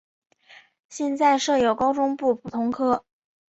[0.89, 3.05] 现在设有高中部普通科。